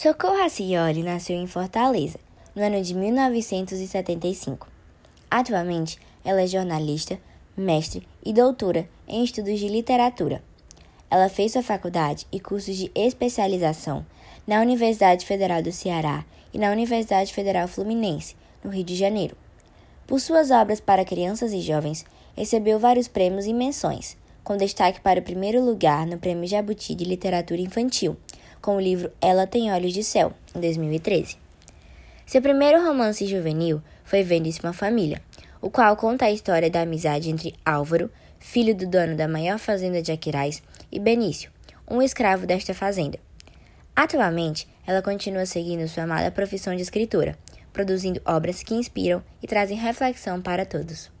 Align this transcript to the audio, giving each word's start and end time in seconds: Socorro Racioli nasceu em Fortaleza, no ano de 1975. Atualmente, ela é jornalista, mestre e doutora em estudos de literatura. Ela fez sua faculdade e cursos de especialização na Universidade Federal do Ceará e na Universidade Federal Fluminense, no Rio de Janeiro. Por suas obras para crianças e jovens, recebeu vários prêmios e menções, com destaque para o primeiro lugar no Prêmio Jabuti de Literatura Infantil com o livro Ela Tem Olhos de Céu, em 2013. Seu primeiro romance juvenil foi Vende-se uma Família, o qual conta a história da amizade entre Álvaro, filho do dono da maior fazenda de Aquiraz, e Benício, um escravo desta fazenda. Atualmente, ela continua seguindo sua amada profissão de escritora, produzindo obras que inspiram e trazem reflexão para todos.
Socorro 0.00 0.36
Racioli 0.36 1.02
nasceu 1.02 1.34
em 1.34 1.48
Fortaleza, 1.48 2.20
no 2.54 2.62
ano 2.62 2.80
de 2.80 2.94
1975. 2.94 4.68
Atualmente, 5.28 5.98
ela 6.24 6.40
é 6.40 6.46
jornalista, 6.46 7.18
mestre 7.56 8.06
e 8.24 8.32
doutora 8.32 8.88
em 9.08 9.24
estudos 9.24 9.58
de 9.58 9.66
literatura. 9.66 10.40
Ela 11.10 11.28
fez 11.28 11.50
sua 11.50 11.64
faculdade 11.64 12.28
e 12.30 12.38
cursos 12.38 12.76
de 12.76 12.92
especialização 12.94 14.06
na 14.46 14.60
Universidade 14.60 15.26
Federal 15.26 15.60
do 15.60 15.72
Ceará 15.72 16.24
e 16.54 16.58
na 16.58 16.70
Universidade 16.70 17.34
Federal 17.34 17.66
Fluminense, 17.66 18.36
no 18.62 18.70
Rio 18.70 18.84
de 18.84 18.94
Janeiro. 18.94 19.36
Por 20.06 20.20
suas 20.20 20.52
obras 20.52 20.78
para 20.78 21.04
crianças 21.04 21.52
e 21.52 21.60
jovens, 21.60 22.06
recebeu 22.36 22.78
vários 22.78 23.08
prêmios 23.08 23.46
e 23.46 23.52
menções, 23.52 24.16
com 24.44 24.56
destaque 24.56 25.00
para 25.00 25.18
o 25.18 25.24
primeiro 25.24 25.60
lugar 25.60 26.06
no 26.06 26.18
Prêmio 26.18 26.46
Jabuti 26.46 26.94
de 26.94 27.04
Literatura 27.04 27.60
Infantil 27.60 28.16
com 28.60 28.76
o 28.76 28.80
livro 28.80 29.10
Ela 29.20 29.46
Tem 29.46 29.72
Olhos 29.72 29.92
de 29.92 30.02
Céu, 30.02 30.32
em 30.54 30.60
2013. 30.60 31.36
Seu 32.26 32.42
primeiro 32.42 32.84
romance 32.84 33.26
juvenil 33.26 33.82
foi 34.04 34.22
Vende-se 34.22 34.60
uma 34.62 34.72
Família, 34.72 35.22
o 35.60 35.70
qual 35.70 35.96
conta 35.96 36.26
a 36.26 36.30
história 36.30 36.70
da 36.70 36.82
amizade 36.82 37.30
entre 37.30 37.54
Álvaro, 37.64 38.10
filho 38.38 38.74
do 38.74 38.86
dono 38.86 39.16
da 39.16 39.26
maior 39.26 39.58
fazenda 39.58 40.02
de 40.02 40.12
Aquiraz, 40.12 40.62
e 40.90 40.98
Benício, 40.98 41.50
um 41.88 42.02
escravo 42.02 42.46
desta 42.46 42.74
fazenda. 42.74 43.18
Atualmente, 43.94 44.68
ela 44.86 45.02
continua 45.02 45.44
seguindo 45.44 45.88
sua 45.88 46.04
amada 46.04 46.30
profissão 46.30 46.74
de 46.74 46.82
escritora, 46.82 47.36
produzindo 47.72 48.20
obras 48.24 48.62
que 48.62 48.74
inspiram 48.74 49.22
e 49.42 49.46
trazem 49.46 49.76
reflexão 49.76 50.40
para 50.40 50.64
todos. 50.64 51.17